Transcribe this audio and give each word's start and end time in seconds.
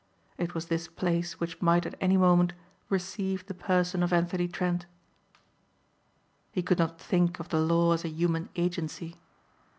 It 0.39 0.55
was 0.55 0.65
this 0.65 0.87
place 0.87 1.39
which 1.39 1.61
might 1.61 1.85
at 1.85 1.93
any 2.01 2.17
moment 2.17 2.53
receive 2.89 3.45
the 3.45 3.53
person 3.53 4.01
of 4.01 4.11
Anthony 4.11 4.47
Trent. 4.47 4.87
He 6.51 6.63
could 6.63 6.79
not 6.79 6.99
think 6.99 7.39
of 7.39 7.49
the 7.49 7.59
law 7.59 7.91
as 7.93 8.03
a 8.03 8.09
human 8.09 8.49
agency. 8.55 9.17